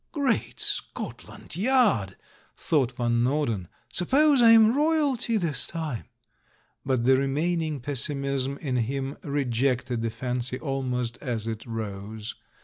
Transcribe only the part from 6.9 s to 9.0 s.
the remaining pessimism in